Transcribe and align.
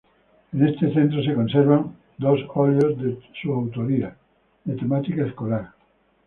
En 0.51 0.67
este 0.67 0.91
centro 0.95 1.21
se 1.21 1.35
conservan 1.35 1.95
dos 2.17 2.39
óleos 2.55 2.99
de 3.03 3.19
su 3.39 3.53
autoría, 3.53 4.15
de 4.65 4.75
temática 4.75 5.27
escolar. 5.27 5.73